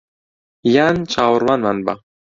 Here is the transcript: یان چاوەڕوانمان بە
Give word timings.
یان 0.75 0.95
چاوەڕوانمان 1.11 1.77
بە 1.85 1.93